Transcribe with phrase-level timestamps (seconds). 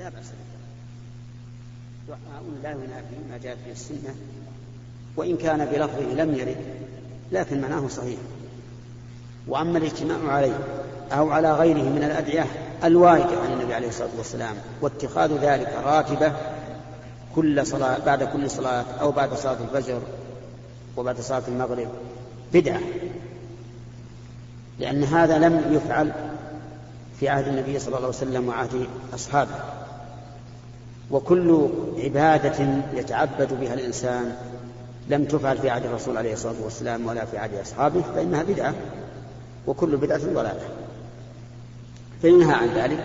[0.00, 0.26] لا بأس
[2.08, 4.14] دعاء لا ينافي ما جاء في السنة
[5.16, 6.56] وإن كان بلفظه لم يرد
[7.32, 8.18] لكن معناه صحيح.
[9.48, 10.58] وأما الاجتماع عليه
[11.12, 12.46] أو على غيره من الأدعية
[12.84, 16.32] الواردة عن النبي عليه الصلاة والسلام واتخاذ ذلك راتبة
[17.34, 20.02] كل صلاة بعد كل صلاة أو بعد صلاة الفجر
[20.96, 21.88] وبعد صلاة المغرب
[22.52, 22.80] بدعة.
[24.78, 26.12] لأن هذا لم يفعل
[27.20, 29.79] في عهد النبي صلى الله عليه وسلم وعهد أصحابه.
[31.10, 34.34] وكل عبادة يتعبد بها الإنسان
[35.08, 38.74] لم تفعل في عهد الرسول عليه الصلاة والسلام ولا في عهد أصحابه فإنها بدعة
[39.66, 40.68] وكل بدعة ضلالة.
[42.22, 43.04] فينهى عن ذلك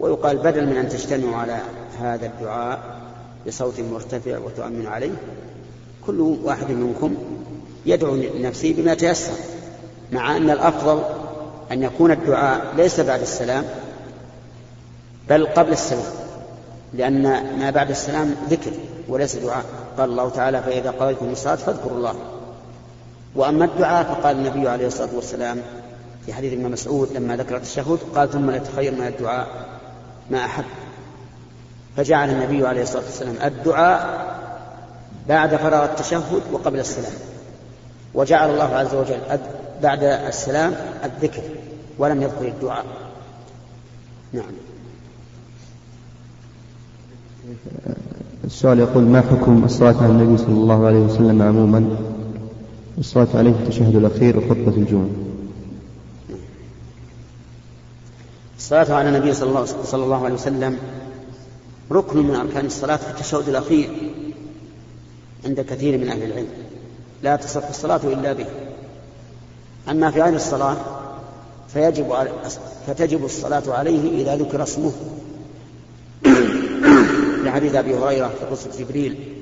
[0.00, 1.58] ويقال بدل من أن تجتمعوا على
[2.00, 2.98] هذا الدعاء
[3.46, 5.12] بصوت مرتفع وتؤمن عليه
[6.06, 7.14] كل واحد منكم
[7.86, 9.32] يدعو لنفسه بما تيسر
[10.12, 11.02] مع أن الأفضل
[11.72, 13.64] أن يكون الدعاء ليس بعد السلام
[15.28, 16.27] بل قبل السلام.
[16.94, 17.22] لأن
[17.58, 18.70] ما بعد السلام ذكر
[19.08, 19.64] وليس دعاء.
[19.98, 22.14] قال الله تعالى فإذا قضيتم الصلاة فاذكروا الله.
[23.34, 25.62] وأما الدعاء فقال النبي عليه الصلاة والسلام
[26.26, 29.48] في حديث ابن مسعود لما ذكر التشهد قال ثم نتخير من الدعاء
[30.30, 30.64] ما أحب.
[31.96, 34.26] فجعل النبي عليه الصلاة والسلام الدعاء
[35.28, 37.12] بعد فراغ التشهد وقبل السلام.
[38.14, 39.20] وجعل الله عز وجل
[39.82, 41.42] بعد السلام الذكر
[41.98, 42.84] ولم يذكر الدعاء.
[44.32, 44.52] نعم.
[48.44, 51.96] السؤال يقول ما حكم الصلاة على النبي صلى الله عليه وسلم عموما؟
[52.98, 55.08] الصلاة عليه في التشهد الأخير وخطبة الجمعة.
[58.58, 60.78] الصلاة على النبي صلى الله, صلى الله عليه وسلم
[61.92, 63.90] ركن من أركان الصلاة في التشهد الأخير
[65.44, 66.48] عند كثير من أهل العلم.
[67.22, 68.46] لا تصح الصلاة إلا به.
[69.90, 70.76] أما في غير الصلاة
[71.68, 72.14] فيجب
[72.86, 74.92] فتجب الصلاة عليه إذا ذكر اسمه.
[77.44, 79.34] لحديث أبي هريرة في قصة جبريل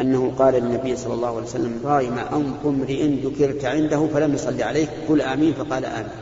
[0.00, 4.88] أنه قال للنبي صلى الله عليه وسلم رايم أنف امرئ ذكرت عنده فلم يصلي عليك
[5.08, 6.12] قل آمين فقال آمين.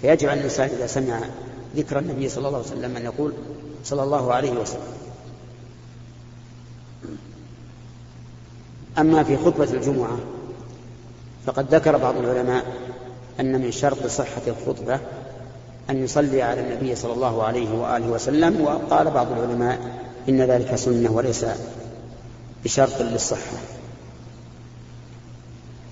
[0.00, 1.20] فيجب على الإنسان إذا سمع
[1.76, 3.32] ذكر النبي صلى الله عليه وسلم أن يقول
[3.84, 4.80] صلى الله عليه وسلم.
[8.98, 10.18] أما في خطبة الجمعة
[11.46, 12.64] فقد ذكر بعض العلماء
[13.40, 15.00] أن من شرط صحة الخطبة
[15.90, 19.78] أن يصلي على النبي صلى الله عليه وآله وسلم وقال بعض العلماء
[20.28, 21.46] إن ذلك سنة وليس
[22.64, 23.38] بشرط للصحة.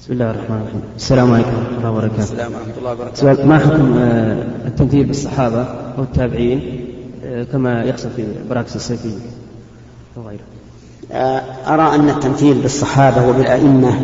[0.01, 0.83] بسم الله الرحمن الرحيم.
[0.97, 2.23] السلام عليكم ورحمة الله وبركاته.
[2.23, 3.17] السلام ورحمة الله وبركاته.
[3.17, 5.63] سؤال ما حكم آه، التمثيل بالصحابة
[5.99, 6.85] أو التابعين
[7.25, 9.19] آه، كما يحصل في براكس السيفية
[10.17, 10.41] وغيره
[11.13, 14.01] آه، أرى أن التمثيل بالصحابة وبالأئمة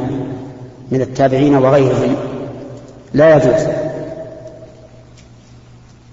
[0.90, 2.16] من التابعين وغيرهم
[3.14, 3.83] لا يجوز.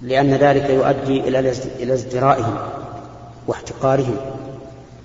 [0.01, 1.19] لأن ذلك يؤدي
[1.79, 2.57] إلى ازدرائهم
[3.47, 4.15] واحتقارهم.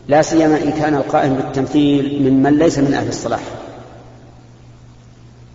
[0.09, 3.43] لا سيما إن كان القائم بالتمثيل ممن ليس من أهل الصلاح.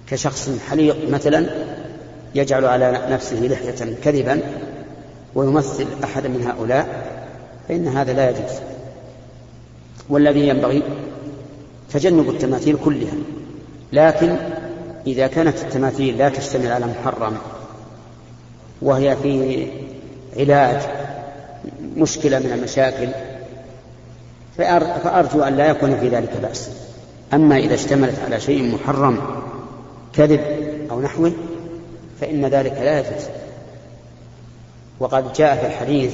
[0.08, 1.46] كشخص حليق مثلا
[2.36, 4.42] يجعل على نفسه لحية كذبا
[5.36, 6.88] ويمثل أحدا من هؤلاء
[7.68, 8.60] فإن هذا لا يجوز.
[10.10, 10.84] والذي ينبغي
[11.94, 13.14] تجنب التماثيل كلها
[13.94, 14.36] لكن
[15.08, 17.38] إذا كانت التماثيل لا تشتمل على محرم
[18.82, 19.68] وهي في
[20.38, 20.82] علاج
[21.96, 23.10] مشكلة من المشاكل
[24.58, 26.70] فأرجو أن لا يكون في ذلك بأس.
[27.34, 29.20] أما إذا اشتملت على شيء محرم
[30.14, 30.42] كذب
[30.92, 31.32] أو نحوه
[32.22, 33.26] فإن ذلك لا يجوز.
[35.00, 36.14] وقد جاء في الحديث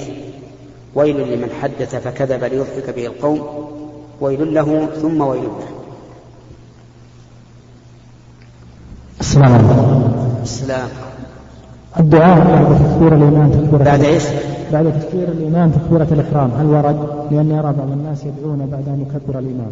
[0.96, 3.68] ويل لمن حدث فكذب ليضحك به القوم
[4.22, 5.68] ويل له ثم ويل له.
[9.20, 10.40] السلام عليكم.
[10.44, 10.90] السلام.
[12.00, 14.24] الدعاء بعد تكبير الإمام تكبيرة بعد إيش؟
[14.72, 16.52] بعد تكبير الإمام تكبيرة الإحرام.
[16.52, 19.72] هل ورد؟ لأني أرى بعض الناس يدعون بعد أن يكبر الإمام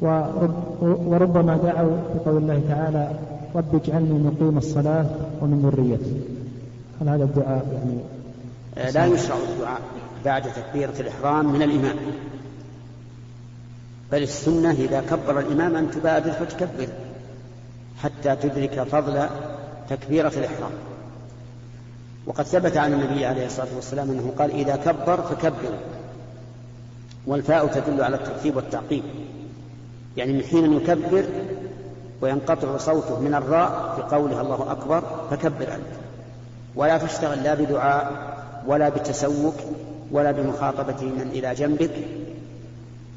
[0.00, 3.08] ورب وربما دعوا بقول الله تعالى
[3.56, 5.06] رب اجعلني مقيم الصلاة
[5.42, 6.12] ومن ذريتي.
[7.00, 7.98] هل هذا الدعاء يعني
[8.78, 9.80] آه، لا يشرع الدعاء
[10.24, 11.96] بعد تكبيرة الإحرام من الإمام
[14.12, 16.88] بل السنة إذا كبر الإمام أن تبادر فتكبر
[18.02, 19.26] حتى تدرك فضل
[19.90, 20.70] تكبيرة الإحرام.
[22.26, 25.78] وقد ثبت عن النبي عليه الصلاة والسلام أنه قال إذا كبر فكبروا
[27.26, 29.02] والفاء تدل على الترتيب والتعقيب
[30.16, 31.24] يعني من حين يكبر
[32.20, 35.96] وينقطع صوته من الراء في قوله الله أكبر فكبر أنت.
[36.76, 38.36] ولا تشتغل لا بدعاء
[38.66, 39.54] ولا بتسوك
[40.10, 41.94] ولا بمخاطبة من إلى جنبك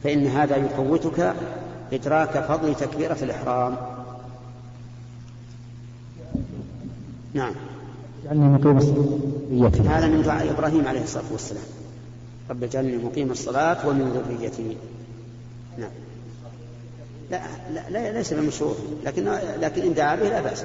[0.03, 1.33] فإن هذا يفوتك
[1.93, 3.77] إدراك فضل تكبيرة الإحرام.
[7.33, 7.53] نعم.
[8.23, 11.63] اجعلني مقيم الصلاة هذا من دعاء إبراهيم عليه الصلاة والسلام.
[12.49, 14.77] رب اجعلني مقيم الصلاة ومن ذريتي.
[15.77, 15.91] نعم.
[17.31, 17.41] لا,
[17.73, 18.73] لا, لا ليس بمشروع.
[19.05, 19.25] لكن
[19.61, 20.63] لكن إن دعا به لا بأس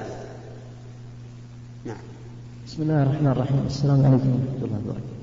[1.85, 1.97] نعم.
[2.67, 3.63] بسم الله الرحمن الرحيم.
[3.67, 5.15] السلام عليكم ورحمة الله وبركاته.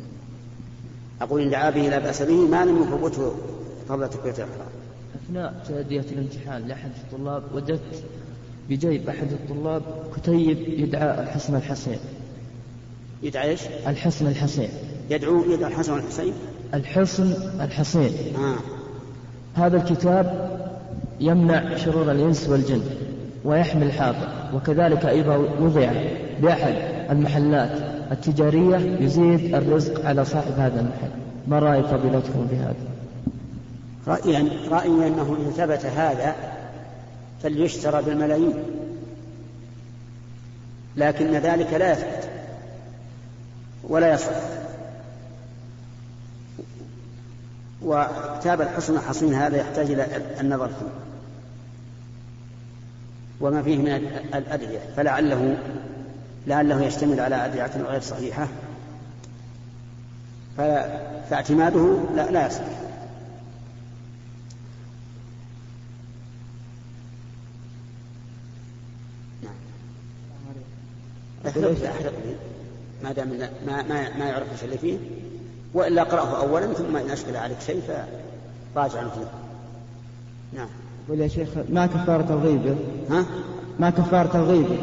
[1.22, 3.32] أقول إن دعا به لا بأس به ما لم يفوته
[3.88, 4.72] فضل تكبيرة الإحرام.
[5.14, 8.04] أثناء تأدية الامتحان لأحد الطلاب وجدت
[8.70, 9.82] بجيب أحد الطلاب
[10.16, 11.98] كتيب يدعى الحسن الحسين.
[13.22, 14.68] يدعى إيش؟ الحسن الحسين
[15.10, 16.32] يدعو يدعو الحسن والحسين؟
[16.74, 18.56] الحسن الحسين آه.
[19.54, 20.50] هذا الكتاب
[21.20, 22.82] يمنع شرور الإنس والجن
[23.44, 25.92] ويحمي الحاضر وكذلك أيضا وضع
[26.42, 26.74] بأحد
[27.10, 27.70] المحلات
[28.12, 31.10] التجارية يزيد الرزق على صاحب هذا المحل
[31.48, 32.74] ما رأي فضيلتكم بهذا
[34.06, 36.34] رأيي رأيي أنه إن ثبت هذا
[37.42, 38.54] فليشترى بالملايين
[40.96, 42.31] لكن ذلك لا يثبت
[43.82, 44.32] ولا يصح.
[47.82, 50.06] وكتاب الحصن الحصين هذا يحتاج إلى
[50.40, 50.86] النظر فيه.
[53.40, 53.88] وما فيه من
[54.34, 54.78] الأدعية.
[54.96, 55.56] فلعله
[56.46, 58.48] لعله يشتمل على أدعية غير صحيحة.
[61.30, 62.62] فاعتماده لا, لا يصح.
[69.42, 69.54] نعم.
[71.46, 72.12] أحرق
[73.04, 73.28] ما دام
[73.66, 74.98] ما ما ما يعرف إيش اللي فيه
[75.74, 77.82] وإلا اقراه اولا ثم إن اشكل عليك شيء
[78.74, 79.30] فراجع فيه
[80.52, 80.68] نعم.
[81.06, 82.76] يقول يا شيخ ما كفارة الغيبة
[83.10, 83.26] ها؟
[83.80, 84.76] ما كفارة الغيبة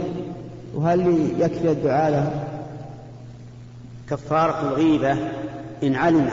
[0.76, 2.44] وهل يكفي الدعاء له؟
[4.10, 5.12] كفارة الغيبة
[5.84, 6.30] إن علم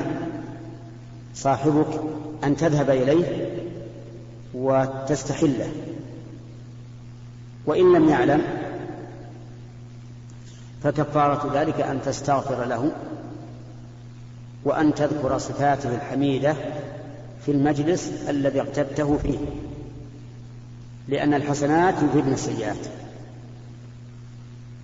[1.34, 2.00] صاحبك
[2.44, 3.48] أن تذهب إليه
[4.54, 5.68] وتستحله.
[7.66, 8.42] وإن لم يعلم
[10.82, 12.92] فكفارة ذلك أن تستغفر له
[14.64, 16.54] وأن تذكر صفاته الحميدة
[17.44, 19.38] في المجلس الذي اغتبته فيه
[21.08, 22.76] لأن الحسنات يذهبن السيئات.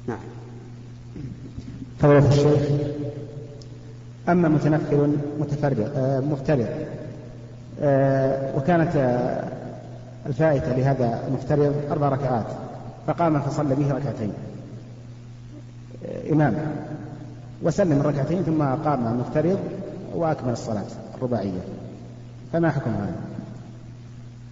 [0.07, 0.19] نعم.
[1.99, 2.63] فضيلة الشيخ
[4.29, 6.67] أما متنفل متفرغ آه مفترض
[7.81, 9.49] آه وكانت آه
[10.27, 12.47] الفائتة لهذا المفترض أربع ركعات
[13.07, 14.33] فقام فصلى به ركعتين.
[16.33, 16.55] إمام.
[17.63, 19.59] وسلم الركعتين ثم قام المفترض
[20.15, 21.61] وأكمل الصلاة الرباعية.
[22.53, 23.17] فما حكم هذا؟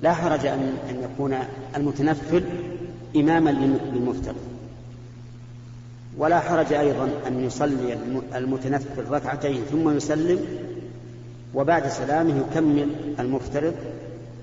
[0.02, 1.34] لا حرج أن أن يكون
[1.76, 2.44] المتنفل
[3.16, 4.36] إماما للمفترض.
[6.18, 7.98] ولا حرج أيضا أن يصلي
[8.34, 10.38] المتنفل ركعتين ثم يسلم
[11.54, 12.88] وبعد سلامه يكمل
[13.18, 13.74] المفترض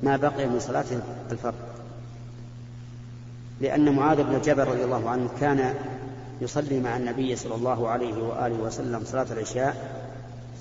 [0.04, 0.86] ما بقي من صلاة
[1.32, 1.54] الفرض.
[3.62, 5.74] لأن معاذ بن جبل رضي الله عنه كان
[6.42, 9.76] يصلي مع النبي صلى الله عليه وآله وسلم صلاة العشاء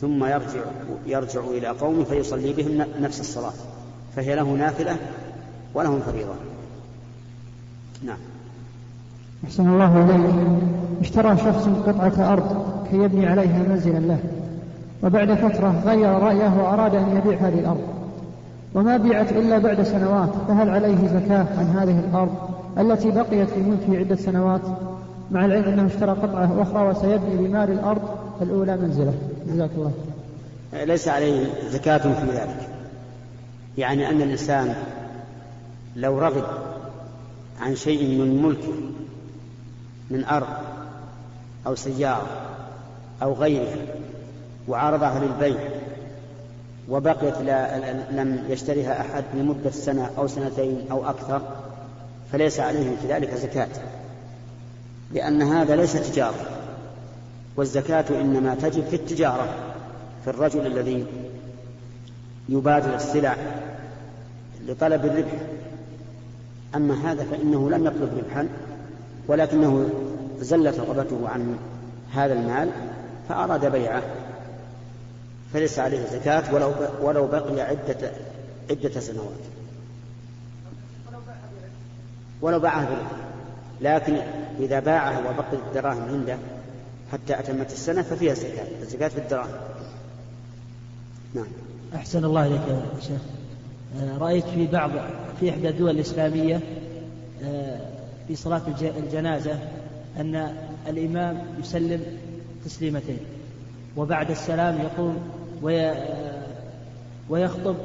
[0.00, 0.60] ثم يرجع
[1.06, 3.52] يرجع إلى قومه فيصلي بهم نفس الصلاة.
[4.16, 4.96] فهي له نافلة
[5.74, 6.34] ولهم فريضة.
[8.02, 8.18] نعم.
[9.44, 10.58] أحسن الله إليه
[11.00, 14.18] اشترى شخص قطعة أرض كي يبني عليها منزلا له
[15.02, 17.96] وبعد فترة غير رأيه وأراد أن يبيع هذه الأرض.
[18.74, 22.34] وما بيعت إلا بعد سنوات فهل عليه زكاة عن هذه الأرض
[22.78, 24.60] التي بقيت في ملكه عدة سنوات؟
[25.30, 28.02] مع العلم أنه اشترى قطعة أخرى وسيبني بمال الأرض
[28.42, 29.14] الأولى منزله.
[29.46, 29.92] جزاك الله.
[30.72, 32.68] ليس عليه زكاة في ذلك.
[33.78, 34.74] يعني أن الإنسان
[35.96, 36.44] لو رغب
[37.60, 38.74] عن شيء من ملكه
[40.10, 40.46] من أرض
[41.66, 42.26] أو سيارة
[43.22, 43.76] أو غيرها
[44.68, 45.60] وعرضها للبيع
[46.88, 47.40] وبقيت
[48.10, 51.42] لم يشتريها أحد لمدة سنة أو سنتين أو أكثر
[52.32, 53.68] فليس عليه في ذلك زكاة.
[55.12, 56.56] لأن هذا ليس تجارة
[57.56, 59.48] والزكاة إنما تجب في التجارة
[60.24, 61.06] في الرجل الذي
[62.48, 63.36] يبادر السلع
[64.66, 65.32] لطلب الربح.
[66.74, 68.48] أما هذا فإنه لم يطلب ربحا
[69.28, 69.88] ولكنه
[70.40, 71.56] زلت رغبته عن
[72.12, 72.70] هذا المال
[73.28, 74.02] فأراد بيعه
[75.52, 76.72] فليس عليه زكاة ولو
[77.02, 78.10] ولو بقي عدة
[78.70, 79.30] عدة سنوات.
[82.42, 83.25] ولو باعه بربح
[83.80, 84.16] لكن
[84.60, 86.38] إذا باعه وبقي الدراهم عنده
[87.12, 89.56] حتى أتمت السنة ففيها زكاة الزكاة في الدراهم.
[91.34, 91.46] نعم.
[91.94, 93.20] أحسن الله إليك يا شيخ.
[94.00, 94.90] آه، رأيت في بعض
[95.40, 96.60] في إحدى الدول الإسلامية
[97.44, 97.80] آه،
[98.28, 99.58] في صلاة الجنازة
[100.20, 100.56] أن
[100.88, 102.02] الإمام يسلم
[102.64, 103.18] تسليمتين
[103.96, 105.18] وبعد السلام يقوم
[107.30, 107.76] ويخطب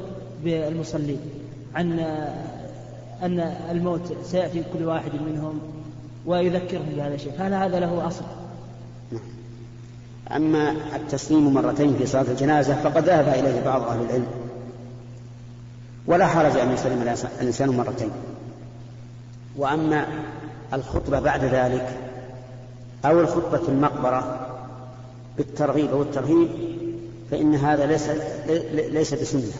[0.43, 1.19] بالمصلين.
[1.75, 1.99] عن
[3.23, 3.39] أن
[3.71, 5.61] الموت سيأتي كل واحد منهم
[6.25, 7.33] ويذكرهم بهذا الشيء.
[7.39, 8.23] هل هذا له أصل؟
[9.11, 9.21] نعم.
[10.31, 14.27] أما التسليم مرتين في صلاة الجنازة فقد ذهب إليه بعض أهل العلم.
[16.07, 18.11] ولا حرج أن يسلم الإنسان مرتين.
[19.57, 20.05] وأما
[20.73, 21.97] الخطبة بعد ذلك
[23.05, 24.47] أو الخطبة في المقبرة
[25.37, 26.47] بالترغيب أو الترهيب
[27.31, 28.09] فإن هذا ليس
[28.73, 29.51] ليس بسنة.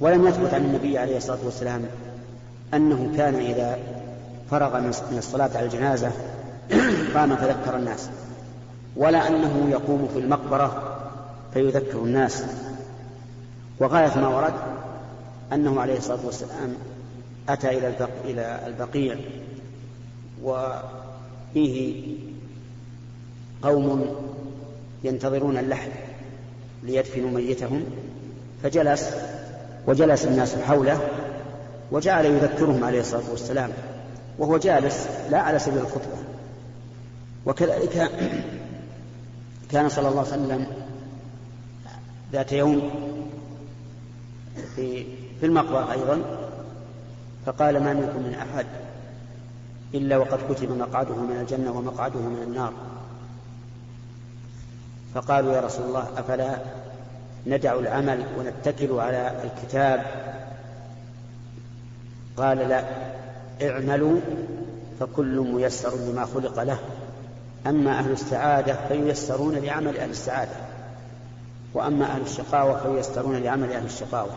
[0.00, 1.82] ولم يثبت عن النبي عليه الصلاة والسلام
[2.74, 3.78] أنه كان إذا
[4.52, 6.10] فرغ من الصلاة على الجنازة
[7.14, 8.08] قام فذكر الناس
[8.96, 10.98] ولا أنه يقوم في المقبرة
[11.54, 12.44] فيذكر الناس
[13.80, 14.54] وغاية ما ورد
[15.52, 16.74] أنه عليه الصلاة والسلام
[17.48, 18.08] أتى إلى.
[18.24, 19.16] إلى البقيع
[20.42, 22.02] وفيه
[23.62, 24.14] قوم
[25.04, 25.90] ينتظرون اللحد
[26.82, 27.84] ليدفنوا ميتهم
[28.62, 29.10] فجلس
[29.86, 31.00] وجلس الناس حوله
[31.92, 33.70] وجعل يذكرهم عليه الصلاة والسلام
[34.38, 36.16] وهو جالس لا على سبيل الخطبة.
[37.46, 38.10] وكذلك
[39.70, 40.66] كان صلى الله عليه وسلم
[42.32, 42.90] ذات يوم
[44.76, 45.04] في
[45.40, 46.22] في المقبرة أيضا
[47.46, 48.66] فقال ما منكم من أحد
[49.94, 52.72] إلا وقد كتب مقعده من الجنة ومقعده من النار.
[55.14, 56.58] فقالوا يا رسول الله أفلا
[57.46, 60.04] ندع العمل ونتكل على الكتاب؟
[62.36, 62.84] قال لا.
[63.62, 64.20] اعملوا
[65.00, 66.78] فكل ميسر لما خلق له.
[67.66, 70.52] أما أهل السعادة فييسرون لعمل أهل السعادة
[71.74, 74.30] وأما أهل الشقاوة فييسرون لعمل أهل الشقاوة.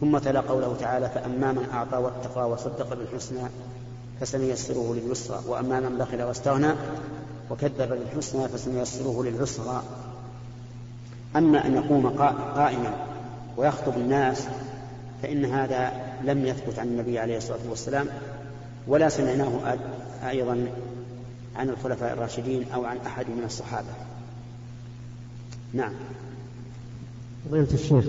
[0.00, 3.48] ثم تلا قوله تعالى فأما من أعطى واتقى وصدق بالحسنى
[4.20, 6.72] فسنيسره لليسرى وأما من بخل واستغنى
[7.50, 9.82] وكذب بالحسنى فسنيسره للعسرى.
[11.36, 12.08] أما أن يقوم
[12.56, 12.92] قائما
[13.56, 14.46] ويخطب الناس
[15.22, 18.06] فإن هذا لم يثبت عن النبي عليه الصلاة والسلام
[18.88, 19.78] ولا سمعناه
[20.28, 20.66] أيضا
[21.56, 23.88] عن الخلفاء الراشدين أو عن أحد من الصحابة.
[25.72, 25.92] نعم.
[27.48, 28.04] فضيلة الشيخ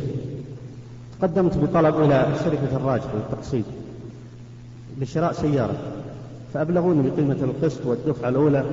[1.19, 3.65] تقدمت بطلب إلى شركة الراجح للتقسيط
[5.01, 5.77] لشراء سيارة
[6.53, 8.65] فأبلغوني بقيمة القسط والدفعة الأولى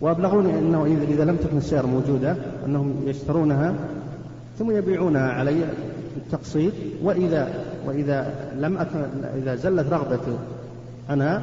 [0.00, 3.74] وأبلغوني أنه إذا لم تكن السيارة موجودة أنهم يشترونها
[4.58, 5.64] ثم يبيعونها علي
[6.14, 9.04] بالتقسيط وإذا وإذا لم أكن
[9.36, 10.38] إذا زلت رغبتي
[11.10, 11.42] أنا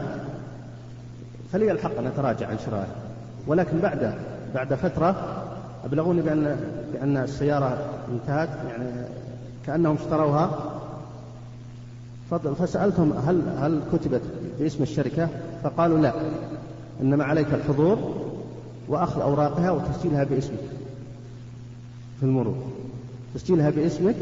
[1.54, 2.96] فلي الحق أن أتراجع عن شرائها
[3.48, 4.14] ولكن بعد
[4.56, 5.16] بعد فترة
[5.86, 6.58] أبلغوني بأن
[6.94, 7.78] بأن السيارة
[8.12, 9.08] انتهت يعني
[9.66, 10.72] كأنهم اشتروها.
[12.60, 14.22] فسألتهم هل هل كتبت
[14.60, 15.30] باسم الشركة؟
[15.64, 16.14] فقالوا لا
[17.02, 17.98] إنما عليك الحضور
[18.88, 20.60] وأخذ أوراقها وتسجيلها باسمك
[22.20, 22.81] في المرور.
[23.36, 24.16] تسجيلها باسمك.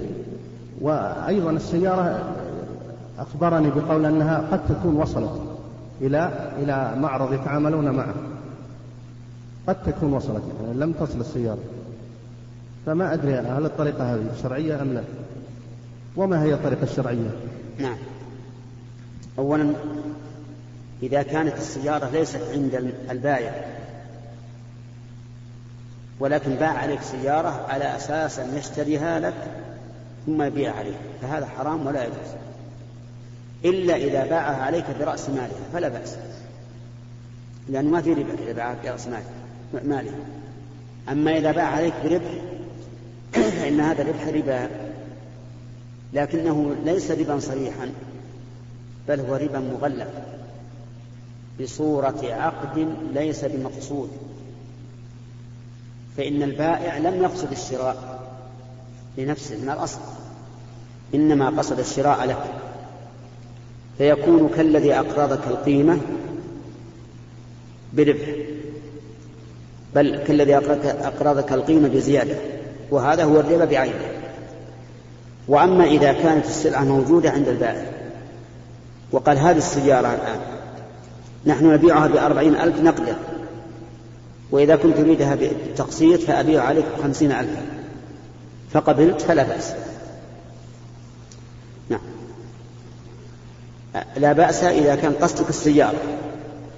[0.82, 2.36] وأيضا السيارة
[3.20, 5.42] أخبرني بقول أنها قد تكون وصلت
[6.01, 8.13] إلى إلى معرض يتعاملون معه.
[9.68, 11.63] قد تكون وصلت يعني لم تصل السيارة.
[12.86, 15.04] فما أدري هل الطريقة هذه شرعية أم لا.
[16.16, 17.32] وما هي الطريقة الشرعية؟
[17.80, 17.98] نعم.
[19.39, 19.74] أولا
[21.04, 23.78] إذا كانت السيارة ليست عند البائع
[26.19, 29.33] ولكن باع عليك سيارة على أساس أن يشتريها لك
[30.25, 32.33] ثم يبيع عليك فهذا حرام ولا يجوز.
[33.65, 36.15] إلا إذا باعها عليك برأس مالها فلا بأس.
[37.69, 39.07] لأنه ما في ربا إذا باعها برأس
[39.83, 40.15] مالها
[41.09, 42.31] أما إذا باع عليك بربح
[43.59, 44.69] فإن هذا الربح ربا.
[46.13, 47.91] لكنه ليس ربا صريحا
[49.07, 50.11] بل هو ربا مغلق.
[51.61, 54.09] بصورة عقد ليس بمقصود.
[56.19, 58.19] فإن البائع لم يقصد الشراء
[59.17, 59.99] لنفسه من الأصل
[61.15, 62.43] إنما قصد الشراء لك
[63.97, 65.97] فيكون كالذي أقرضك القيمة
[67.93, 68.27] بربح
[69.95, 72.35] بل كالذي أقرضك القيمة بزيادة
[72.91, 74.11] وهذا هو الربا بعينه.
[75.47, 77.85] وأما إذا كانت السلعة موجودة عند البائع
[79.11, 80.39] وقال هذه السيارة الآن
[81.45, 83.15] نحن نبيعها بأربعين ألف نقدا.
[84.51, 87.62] وإذا كنت تريدها بالتقسيط فأبيع عليك خمسين ألفا.
[88.74, 89.74] فقبلت فلا بأس.
[91.89, 92.00] نعم.
[94.18, 96.00] لا بأس إذا كان قصدك السيارة.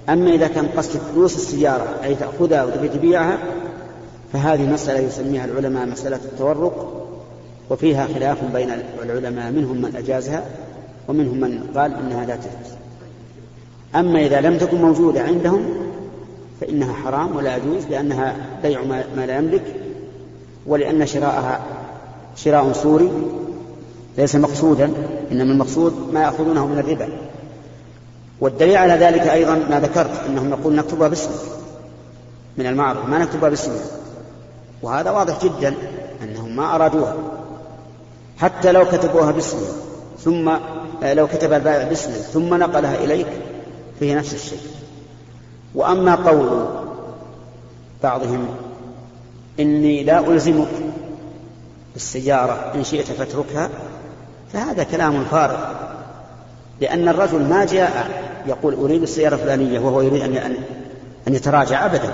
[0.08, 3.38] أما إذا كان قصدك فلوس السيارة أي تأخذها وتبي تبيعها
[4.32, 7.06] فهذه مسألة يسميها العلماء مسألة التورق
[7.70, 8.70] وفيها خلاف بين
[9.02, 10.44] العلماء منهم من أجازها
[11.08, 12.72] ومنهم من قال إنها لا تجوز.
[13.94, 15.81] أما إذا لم تكن موجودة عندهم
[16.62, 18.82] فإنها حرام ولا يجوز لأنها بيع
[19.16, 19.62] ما لا يملك
[20.66, 21.60] ولأن شراءها
[22.36, 23.12] شراء صوري
[24.18, 24.92] ليس مقصودا
[25.32, 27.08] إنما المقصود ما يأخذونه من الربا.
[28.40, 31.40] والدليل على ذلك أيضا ما ذكرت أنهم يقول نكتبها باسمك
[32.58, 33.80] من المعروف ما نكتبها باسمك
[34.82, 35.74] وهذا واضح جدا
[36.22, 37.16] أنهم ما أرادوها.
[38.38, 39.68] حتى لو كتبوها باسمه
[40.18, 40.52] ثم
[41.02, 43.26] لو كتب البائع باسمه ثم نقلها إليك
[44.00, 44.60] فهي نفس الشيء.
[45.74, 46.66] وأما قول
[48.02, 48.46] بعضهم
[49.60, 50.68] إني لا ألزمك
[51.92, 53.68] بالسيارة إن شئت فاتركها
[54.52, 55.58] فهذا كلام فارغ
[56.80, 60.54] لأن الرجل ما جاء يقول أريد السيارة الفلانية وهو يريد أن
[61.28, 62.12] أن يتراجع أبدا.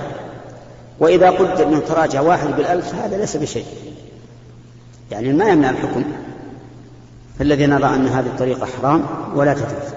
[1.01, 3.67] وإذا قلت أنه تراجع واحد بالألف هذا ليس بشيء.
[5.11, 6.05] يعني ما يمنع الحكم.
[7.39, 9.93] فالذي نرى أن هذه الطريقة حرام ولا تجوز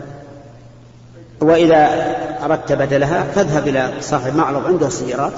[1.41, 1.89] وإذا
[2.43, 5.33] أردت بدلها فاذهب إلى صاحب معرض عنده السيارات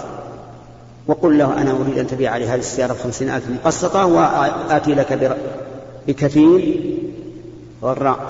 [1.07, 5.38] وقل له أنا أريد أن تبيع لي هذه السيارة بخمسين ألف مقسطة وآتي لك
[6.07, 6.79] بكثير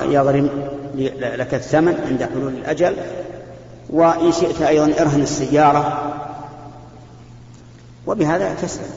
[0.09, 0.49] يغرم
[1.21, 2.95] لك الثمن عند حلول الأجل.
[3.89, 6.13] وإن شئت أيضا ارهن السيارة.
[8.07, 8.89] وبهذا تسلم.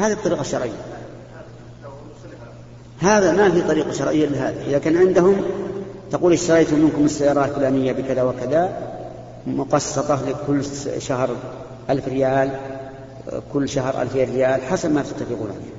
[0.00, 0.80] هذه الطريقة الشرعية.
[3.00, 4.62] هذا ما في طريقة شرعية لهذا.
[4.66, 5.36] إذا كان عندهم
[6.10, 8.68] تقول اشتريت منكم السيارة الفلانية بكذا وكذا
[9.46, 10.64] مقسطة لكل
[10.98, 11.30] شهر
[11.90, 12.50] ألف ريال
[13.52, 15.74] كل شهر ألفين ريال حسب ما تتفقون عليه.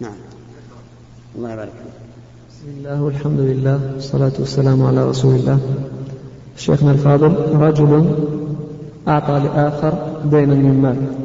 [0.00, 0.16] نعم.
[1.36, 1.72] الله يبارك
[2.50, 5.58] بسم الله والحمد لله والصلاة والسلام على رسول الله.
[6.56, 8.14] شيخنا الفاضل رجل
[9.08, 11.24] أعطى لآخر دينا من مال.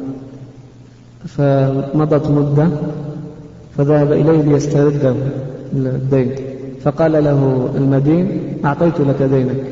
[1.26, 2.68] فمضت مدة
[3.78, 5.16] فذهب إليه ليسترد
[5.72, 6.34] الدين.
[6.84, 9.64] فقال له المدين أعطيت لك دينك.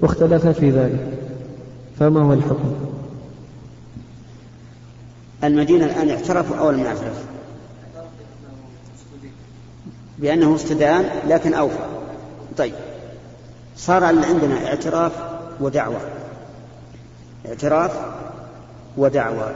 [0.00, 1.06] واختلف في ذلك.
[1.98, 2.74] فما هو الحكم؟
[5.44, 7.24] المدينة الآن اعترف أو لم يعترف
[10.18, 11.84] بأنه استدان لكن أوفى.
[12.58, 12.74] طيب.
[13.76, 15.12] صار عندنا اعتراف
[15.60, 16.00] ودعوة.
[17.48, 18.00] اعتراف
[18.96, 19.52] ودعوة.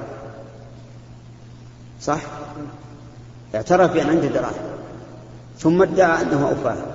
[2.01, 2.21] صح؟
[3.55, 4.67] اعترف بأن عنده دراهم
[5.59, 6.87] ثم ادعى أنه أوفاها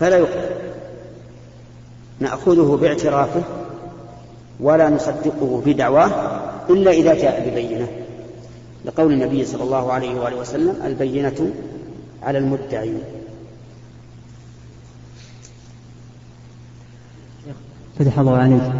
[0.00, 0.50] فلا يقبل.
[2.20, 3.42] نأخذه باعترافه
[4.60, 7.88] ولا نصدقه بدعواه إلا إذا جاء ببينة.
[8.84, 11.50] لقول النبي صلى الله عليه وآله وسلم البينة
[12.22, 12.94] على المدعي.
[17.98, 18.72] فتح الله عليك.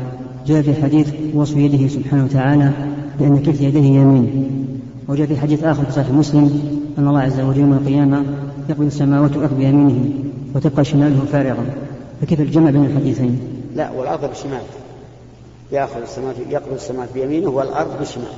[0.46, 2.72] جاء في حديث وصف يده سبحانه وتعالى
[3.18, 4.59] بأن كلتا يديه يمين.
[5.08, 6.60] وجاء في حديث آخر في صحيح مسلم
[6.98, 8.24] أن الله عز وجل يوم القيامة
[8.68, 10.10] يقبل السماوات والأرض بيمينه
[10.54, 11.66] وتبقى شماله فارغة
[12.20, 13.40] فكيف الجمع بين الحديثين؟
[13.76, 14.62] لا والأرض بشماله
[15.72, 18.30] يأخذ السماوات يقبل السماوات بيمينه والأرض بشماله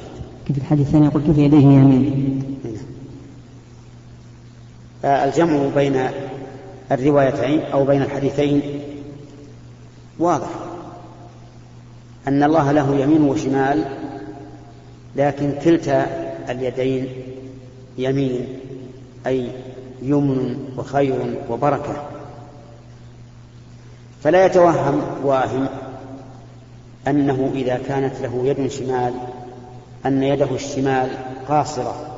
[0.46, 2.42] كيف الحديث الثاني يقول كيف يديه يمين؟
[5.05, 5.96] الجمع بين
[6.92, 8.62] الروايتين أو بين الحديثين
[10.18, 10.48] واضح
[12.29, 13.85] أن الله له يمين وشمال
[15.16, 17.09] لكن كلتا اليدين
[17.98, 18.46] يمين
[19.26, 19.48] أي
[20.02, 22.09] يمن وخير وبركة.
[24.22, 25.66] فلا يتوهم واهم
[27.09, 29.14] أنه إذا كانت له يد شمال
[30.07, 31.11] أن يده الشمال
[31.48, 32.16] قاصرة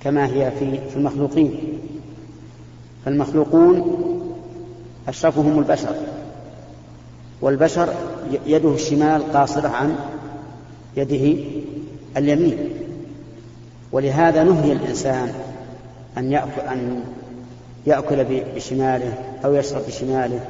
[0.00, 1.78] كما هي في في المخلوقين.
[3.04, 3.98] فالمخلوقون
[5.08, 5.94] أشرفهم البشر
[7.40, 7.94] والبشر
[8.46, 9.96] يده الشمال قاصرة عن
[10.96, 11.40] يده
[12.16, 12.81] اليمين.
[13.92, 15.32] ولهذا نهي الإنسان
[16.18, 17.00] أن يأكل أن
[17.86, 18.24] يأكل
[18.56, 20.40] بشماله أو يشرب بشماله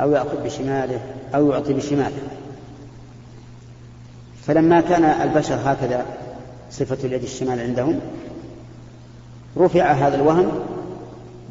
[0.00, 1.00] أو يأخذ بشماله
[1.34, 2.18] أو يعطي بشماله.
[4.46, 6.06] فلما كان البشر هكذا
[6.70, 8.00] صفة اليد الشمال عندهم
[9.56, 10.46] رفع هذا الوهم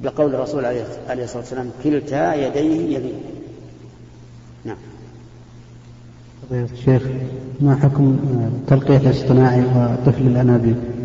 [0.03, 3.21] بقول الرسول عليه الصلاة والسلام كلتا يديه يمين.
[4.65, 4.77] نعم.
[6.51, 7.01] الشيخ
[7.59, 8.17] ما حكم
[8.61, 10.96] التلقيح الاصطناعي وطفل الأنابيب؟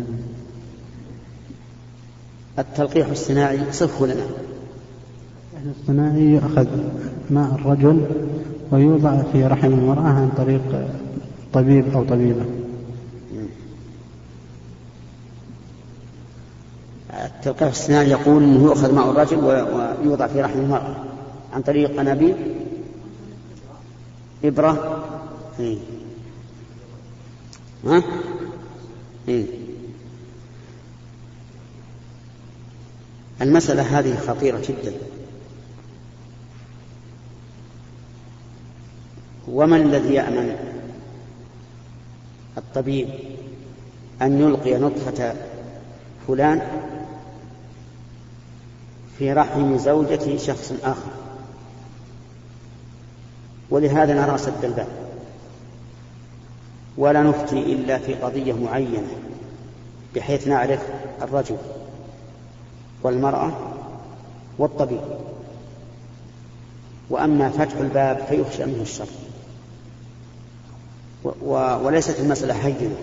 [2.59, 4.25] التلقيح الصناعي صفه لنا
[5.63, 6.67] الاصطناعي يؤخذ
[7.29, 8.05] ماء الرجل
[8.71, 10.87] ويوضع في رحم المرأة عن طريق
[11.53, 12.45] طبيب أو طبيبة
[17.13, 20.95] التلقيح الصناعي يقول إنه يؤخذ ماء الرجل ويوضع في رحم المرأة
[21.53, 22.35] عن طريق أنابيب
[24.43, 25.03] إبرة
[25.59, 25.77] إيه.
[27.85, 28.03] ها؟
[29.27, 29.45] إيه.
[33.41, 34.93] المسألة هذه خطيرة جدا.
[39.47, 40.55] ومن الذي يأمن
[42.57, 43.09] الطبيب
[44.21, 45.35] أن يلقي نطفة
[46.27, 46.61] فلان
[49.17, 51.11] في رحم زوجة شخص آخر؟
[53.69, 54.87] ولهذا نرى سد الباب.
[56.97, 59.07] ولا نفتي إلا في قضية معينة
[60.15, 60.79] بحيث نعرف
[61.21, 61.57] الرجل.
[63.03, 63.51] والمرأة
[64.57, 65.01] والطبيب.
[67.09, 69.07] وأما فتح الباب فيخشى منه الشر.
[71.83, 72.95] وليست المسألة هينة.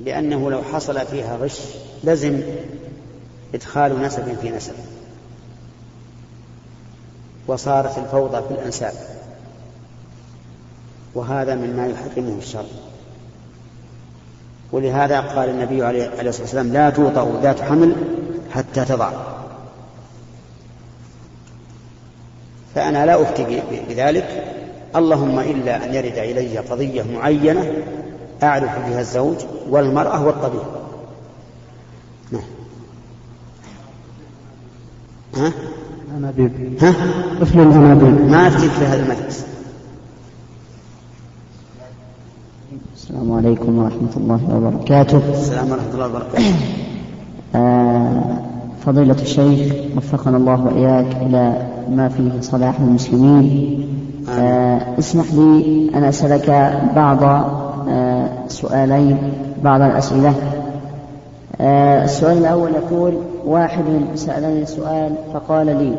[0.00, 1.60] لأنه لو حصل فيها غش
[2.04, 2.40] لزم
[3.54, 4.74] إدخال نسب في نسب.
[7.46, 8.94] وصارت الفوضى في الأنساب.
[11.14, 12.66] وهذا مما يحرمه الشر.
[14.72, 17.92] ولهذا قال النبي عليه الصلاة والسلام لا توطأ ذات حمل
[18.50, 19.10] حتى تضع.
[22.74, 24.56] فأنا لا أفتي بذلك.
[24.96, 27.72] اللهم إلا أن يرد إلي قضية معينة
[28.42, 29.36] أعرف بها الزوج
[29.68, 30.60] والمرأة والطبيب.
[32.30, 32.42] نعم.
[35.36, 35.52] ها؟
[36.16, 36.94] أنابيب ها؟
[37.40, 39.49] طفل الأنابيب ما أفتيك في هذا المجلس.
[43.10, 45.20] السلام عليكم ورحمة الله وبركاته.
[45.32, 46.54] السلام ورحمة الله وبركاته.
[47.54, 48.22] آه،
[48.86, 53.48] فضيلة الشيخ وفقنا الله وإياك إلى ما فيه صلاح المسلمين.
[54.30, 56.50] آه، اسمح لي أن أسألك
[56.96, 57.22] بعض
[57.88, 59.18] آه، سؤالين
[59.64, 60.34] بعض الأسئلة.
[61.60, 63.12] آه، السؤال الأول يقول
[63.46, 65.94] واحد سألني سؤال فقال لي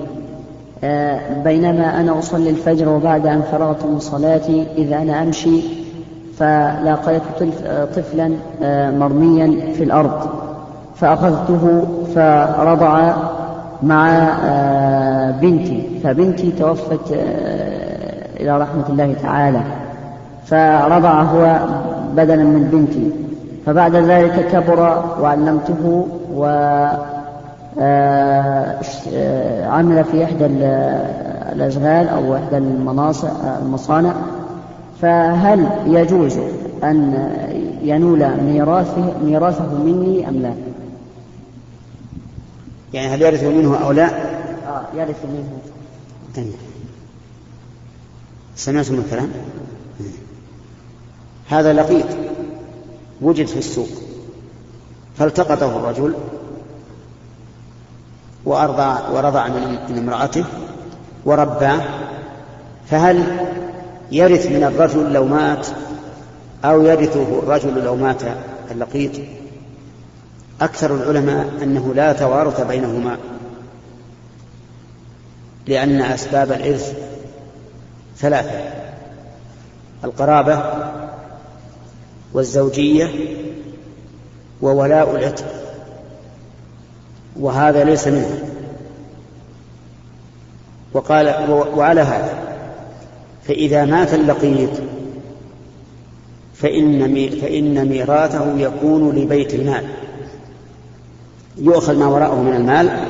[0.84, 5.81] آه، بينما أنا أصلي الفجر وبعد أن فرغت من صلاتي إذا أنا أمشي
[6.38, 8.32] فلاقيت طفل- طفلا
[8.64, 10.30] آه، مرميا في الأرض.
[10.96, 11.84] فأخذته
[12.16, 13.14] فرضع
[13.84, 14.10] مع
[14.46, 16.00] آه، بنتي.
[16.04, 19.62] فبنتي توفت آه، إلى رحمة الله تعالى.
[20.46, 21.60] فرضع هو
[22.16, 23.12] بدلا من بنتي.
[23.66, 26.46] فبعد ذلك كبر وعلمته و
[27.82, 28.76] آه،
[29.14, 31.02] آه، عمل في إحدى ال-
[31.56, 32.58] الأشغال أو إحدى
[33.62, 34.12] المصانع.
[35.02, 36.38] فهل يجوز
[36.84, 37.30] أن
[37.82, 40.54] ينول ميراثه ميراثه مني أم لا؟
[42.94, 44.08] يعني هل يرث منه أو لا؟
[44.68, 45.58] آه يرث منه.
[46.36, 46.54] طيب.
[48.56, 49.32] سمعتم الكلام؟
[51.50, 52.06] هذا لقيط.
[53.22, 53.90] وجد في السوق.
[55.18, 56.14] فالتقطه الرجل
[58.46, 59.48] وأرضع ورضع
[59.90, 60.46] من امرأته
[61.26, 61.82] ورباه.
[62.88, 63.48] فهل
[64.12, 65.68] يرث من الرجل لو مات
[66.66, 68.22] أو يرثه الرجل لو مات
[68.72, 69.12] اللقيط.
[70.62, 73.18] أكثر العلماء أنه لا توارث بينهما
[75.68, 76.98] لأن أسباب الإرث
[78.18, 78.62] ثلاثة
[80.04, 80.64] القرابة
[82.34, 83.10] والزوجية
[84.62, 85.46] وولاء العتق
[87.40, 88.40] وهذا ليس منه.
[90.94, 92.51] وقال وعلى هذا
[93.52, 94.70] فإذا مات اللقيط
[96.54, 99.84] فإن فإن ميراثه يكون لبيت المال.
[101.58, 103.08] يؤخذ ما وراءه من المال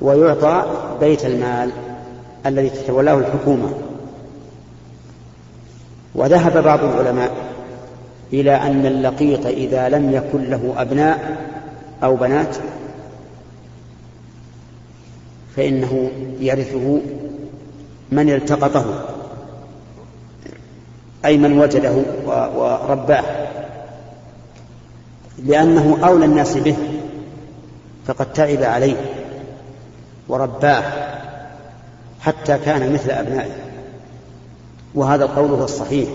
[0.00, 0.64] ويعطى
[1.00, 1.70] بيت المال
[2.46, 3.72] الذي تتولاه الحكومة.
[6.14, 7.30] وذهب بعض العلماء
[8.32, 11.36] إلى أن اللقيط إذا لم يكن له أبناء
[12.02, 12.56] أو بنات
[15.56, 17.00] فإنه يرثه
[18.12, 19.11] من التقطه.
[21.24, 21.94] أي من وجده
[22.56, 23.24] ورباه.
[25.44, 26.76] لأنه أولى الناس به
[28.06, 28.96] فقد تعب عليه
[30.28, 30.82] ورباه
[32.20, 33.52] حتى كان مثل أبنائه.
[34.94, 36.08] وهذا القول هو الصحيح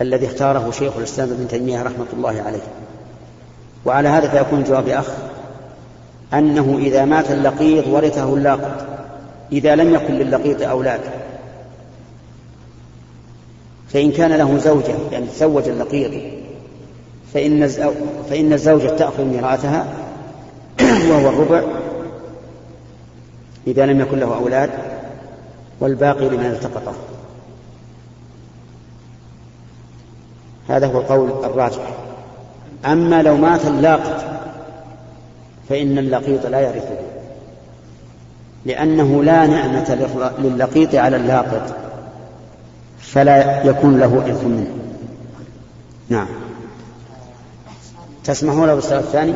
[0.00, 2.62] الذي اختاره شيخ الإسلام ابن تيمية رحمة الله عليه.
[3.84, 5.06] وعلى هذا فيكون جواب أخ
[6.34, 8.86] أنه إذا مات اللقيط ورثه اللاقط
[9.52, 11.00] إذا لم يكن للقيط أولاد
[13.92, 16.10] فإن كان له زوجة يعني تزوج اللقيط
[17.34, 17.68] فإن.
[18.30, 19.86] فإن الزوجة تأخذ ميراثها
[21.10, 21.62] وهو الربع
[23.66, 24.70] إذا لم يكن له أولاد
[25.80, 26.92] والباقي لمن التقطه
[30.68, 31.94] هذا هو القول الراجح
[32.84, 34.24] أما لو مات اللاقط
[35.68, 36.98] فإن اللقيط لا يرثه
[38.64, 39.94] لأنه لا نعمة
[40.38, 41.91] للقيط على اللاقط
[43.02, 44.66] فلا يكون له إرث منه.
[46.08, 46.26] نعم.
[48.24, 49.34] تسمحون له بالسؤال الثاني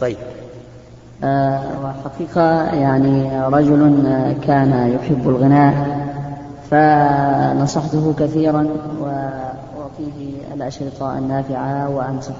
[0.00, 0.16] طيب.
[1.24, 6.02] آه، وحقيقة يعني رجل آه، كان يحب الغناء
[6.70, 8.66] فنصحته كثيرا
[9.00, 9.52] وأعطيته
[9.96, 12.34] فيه الأشرطة النافعة وأمسح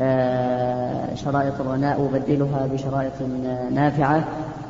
[0.00, 3.12] آه، شرائط الغناء أبدلها بشرائط
[3.72, 4.24] نافعة.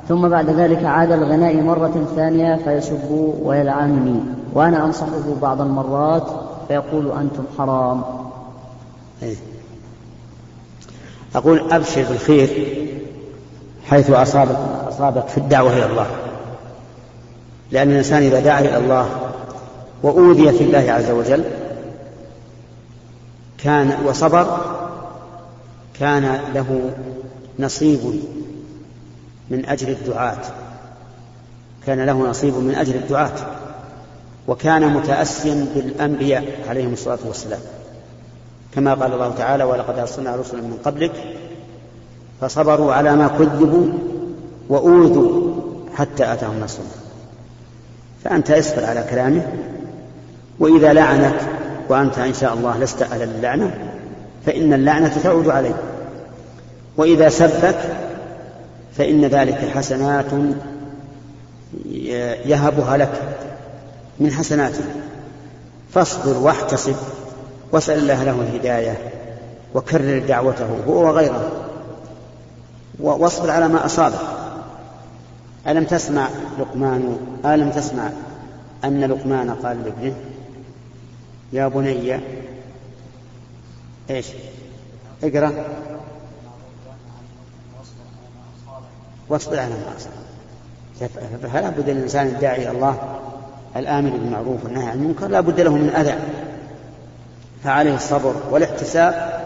[0.09, 4.21] ثم بعد ذلك عاد الغناء مرة ثانية فيسب ويلعنني
[4.53, 6.27] وأنا أنصحه بعض المرات
[6.69, 8.03] فيقول أنتم حرام.
[9.23, 9.37] إيه.
[11.35, 12.77] أقول أبشر بالخير
[13.91, 14.57] حيث أصابك
[14.89, 16.07] أصابك في الدعوة إلى الله.
[17.71, 19.09] لأن الإنسان إذا دعا إلى الله
[20.03, 21.45] وأوذي في الله عز وجل
[23.59, 24.61] كان وصبر
[26.01, 26.91] كان له
[27.59, 28.01] نصيب
[29.51, 30.39] من أجر الدعاة.
[31.87, 33.33] كان له نصيب من أجر الدعاة.
[34.49, 37.61] وكان متأسيا بالأنبياء عليهم الصلاة والسلام.
[38.75, 41.13] كما قال الله تعالى ولقد أرسلنا رسلا من قبلك
[42.41, 43.87] فصبروا على ما كذبوا
[44.69, 45.55] وأوذوا
[45.97, 46.89] حتى أتاهم نصرنا.
[48.25, 49.47] فأنت اصبر على كلامه
[50.59, 51.41] وإذا لعنك
[51.89, 53.75] وأنت إن شاء الله لست أهلا للعنة
[54.47, 55.77] فإن اللعنة تعود عليك.
[56.97, 57.79] وإذا سبك
[58.97, 60.27] فإن ذلك حسنات
[62.47, 63.13] يهبها لك.
[64.23, 64.85] من حسناته.
[65.95, 66.97] فاصبر واحتسب
[67.73, 69.13] واسأل الله له الهداية
[69.75, 71.53] وكرر دعوته هو وغيره.
[73.01, 74.19] واصبر على ما أصابك.
[75.67, 78.11] ألم تسمع لقمان؟ ألم تسمع
[78.85, 80.15] أن لقمان قال لابنه؟
[81.53, 82.21] يا بني
[84.11, 84.27] إيش؟
[85.25, 85.53] اقرأ.
[89.29, 90.23] واصبر على ما أصابك.
[91.53, 93.22] فلا بد للإنسان الداعي إلى الله
[93.77, 96.15] الآمر بالمعروف والنهي عن المنكر لا بد له من أذى
[97.65, 99.43] فعليه الصبر والاحتساب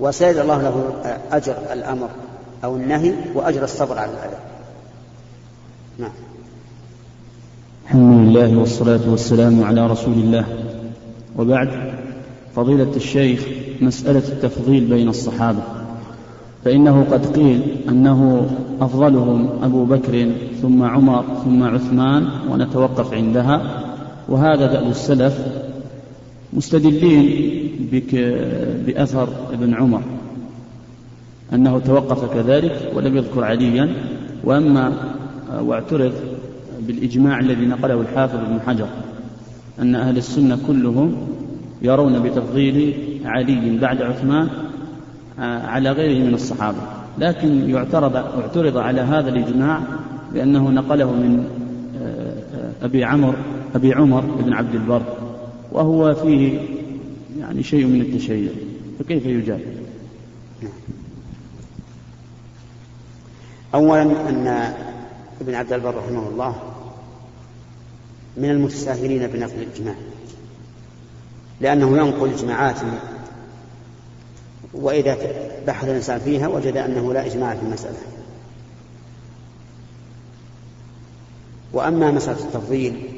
[0.00, 0.94] وسيد الله له
[1.32, 2.08] أجر الأمر
[2.64, 4.38] أو النهي وأجر الصبر على الأذى.
[5.98, 6.10] نعم.
[7.84, 10.44] الحمد لله والصلاة والسلام على رسول الله.
[11.36, 11.68] وبعد
[12.56, 13.46] فضيلة الشيخ
[13.80, 15.62] مسألة التفضيل بين الصحابة.
[16.66, 18.46] فإنه قد قيل أنه
[18.80, 20.30] أفضلهم أبو بكر
[20.62, 23.84] ثم عمر ثم عثمان ونتوقف عندها.
[24.28, 25.46] وهذا دأب السلف
[26.52, 27.30] مستدلين
[27.92, 28.14] بك
[28.86, 30.02] بأثر ابن عمر
[31.52, 33.88] أنه توقف كذلك ولم يذكر عليا.
[34.44, 34.92] وأما
[35.60, 36.12] واعترض
[36.80, 38.88] بالإجماع الذي نقله الحافظ ابن حجر
[39.80, 41.16] أن أهل السنة كلهم
[41.82, 44.48] يرون بتفضيل علي بعد عثمان
[45.38, 46.78] على غيره من الصحابة
[47.18, 49.80] لكن يعترض اعترض على هذا الإجماع
[50.32, 51.44] بأنه نقله من
[52.82, 53.34] أبي عمر
[53.74, 55.02] أبي عمر بن عبد البر
[55.72, 56.60] وهو فيه
[57.38, 58.50] يعني شيء من التشيع
[58.98, 59.60] فكيف يجاب؟
[63.74, 64.74] أولا أن
[65.40, 66.56] ابن عبد البر رحمه الله
[68.36, 69.94] من المتساهلين بنقل الإجماع
[71.60, 72.76] لأنه ينقل إجماعات
[74.80, 75.16] وإذا
[75.66, 77.96] بحث الإنسان فيها وجد أنه لا إجماع في المسألة.
[81.72, 83.08] وأما مسألة التفضيل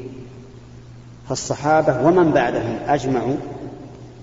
[1.28, 3.36] فالصحابة ومن بعدهم أجمعوا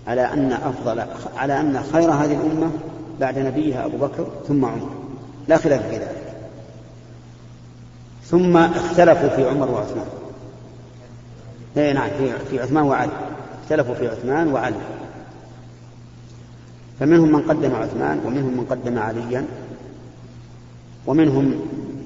[0.07, 1.03] على أن أفضل
[1.37, 2.71] على أن خير هذه الأمة
[3.19, 4.89] بعد نبيها أبو بكر ثم عمر.
[5.47, 6.33] لا خلاف في ذلك.
[8.25, 10.07] ثم اختلفوا في عمر وعثمان.
[11.77, 12.09] اي نعم
[12.49, 13.11] في عثمان وعلي.
[13.63, 14.75] اختلفوا في عثمان وعلي.
[16.99, 19.45] فمنهم من قدم عثمان ومنهم من قدم عليا
[21.07, 21.45] ومنهم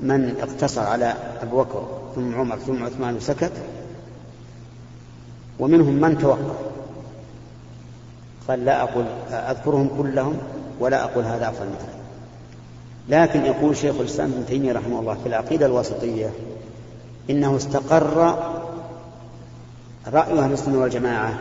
[0.03, 3.51] من اقتصر على أبو بكر ثم عمر ثم عثمان وسكت
[5.59, 6.55] ومنهم من توقف.
[8.47, 10.37] قال لا أقول أذكرهم كلهم
[10.79, 11.99] ولا أقول هذا أفضل مثلا
[13.09, 16.29] لكن يقول شيخ الإسلام ابن تيمية رحمه الله في العقيدة الوسطية
[17.29, 18.35] إنه استقر
[20.07, 21.39] رأي أهل السنة والجماعة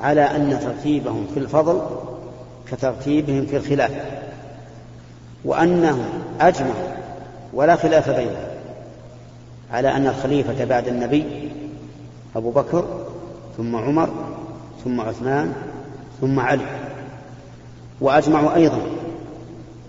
[0.00, 1.80] على أن ترتيبهم في الفضل
[2.70, 3.90] كترتيبهم في الخلاف
[5.44, 6.06] وأنهم
[6.40, 6.96] أجمعوا
[7.52, 8.46] ولا خلاف بينهم
[9.72, 11.50] على أن الخليفة بعد النبي
[12.36, 13.04] أبو بكر
[13.56, 14.08] ثم عمر
[14.84, 15.52] ثم عثمان
[16.20, 16.66] ثم علي
[18.00, 18.80] وأجمعوا أيضا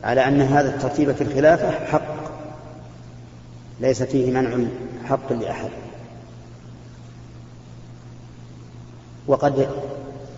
[0.03, 2.17] على أن هذا الترتيب في الخلافة حق
[3.79, 4.67] ليس فيه منع
[5.09, 5.69] حق لأحد.
[9.27, 9.69] وقد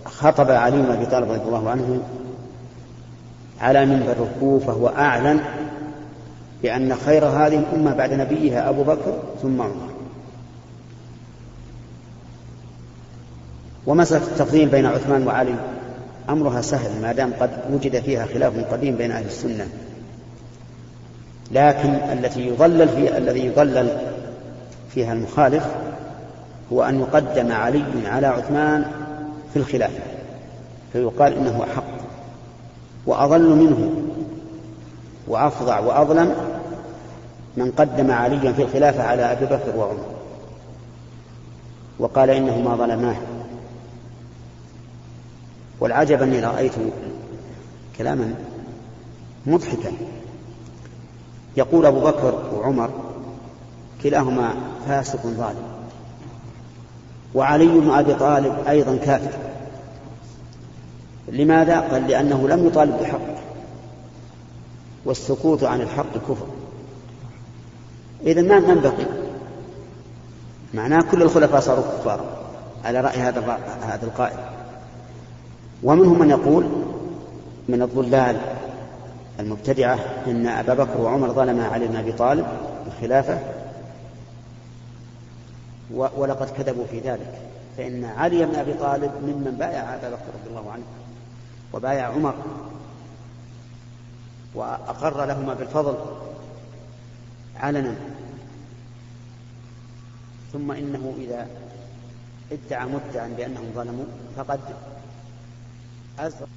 [0.06, 2.02] خطب علي بن أبي طالب رضي الله عنه
[3.62, 5.40] على منبر الكوفة وأعلن
[6.64, 9.90] بأن خير هذه الأمة بعد نبيها أبو بكر ثم عمر.
[13.88, 15.56] ومسألة التفضيل بين عثمان وعلي
[16.30, 19.68] أمرها سهل ما دام قد وجد فيها خلاف قديم بين أهل السنة.
[21.52, 23.98] لكن التي يضلل في الذي يضلل
[24.94, 25.66] فيها المخالف
[26.74, 28.86] هو أن يقدم علي على عثمان
[29.54, 30.00] في الخلافة
[30.94, 32.00] فيقال إنه أحق.
[33.06, 33.90] وأضل منه
[35.28, 36.36] وأفظع وأظلم
[37.58, 40.06] من قدم عليا في الخلافة على أبي بكر وعمر.
[42.00, 43.16] وقال إنه ما ظلماه.
[45.80, 46.74] والعجب أني رأيت
[47.98, 48.34] كلاما
[49.46, 49.92] مضحكا.
[51.58, 52.90] يقول أبو بكر وعمر
[54.04, 54.54] كلاهما
[54.88, 55.64] فاسق ظالم.
[57.36, 59.49] وعلي بن أبي طالب أيضا كافر.
[61.32, 63.40] لماذا؟ قال لأنه لم يطالب بحق.
[65.06, 66.48] والسكوت عن الحق كفر.
[68.26, 69.06] إذا ما من بقي
[70.74, 72.26] معناه كل الخلفاء صاروا كفارا
[72.86, 74.38] على رأي هذا هذا القائل.
[75.84, 76.66] ومنهم من يقول
[77.70, 78.42] من الضلال
[79.40, 82.46] المبتدعة إن أبا بكر وعمر ظلما علي بن أبي طالب
[82.88, 83.40] الخلافة
[85.94, 87.42] ولقد كذبوا في ذلك.
[87.78, 90.84] فإن علي بن أبي طالب ممن بايع أبا بكر رضي الله عنه.
[91.74, 92.36] وبايع عمر
[94.54, 95.98] وأقر لهما بالفضل
[97.56, 97.96] علنا.
[100.54, 101.48] ثم إنه إذا
[102.52, 104.06] ادعى مدعا بأنهم ظلموا
[104.38, 104.60] فقد
[106.20, 106.48] أزرق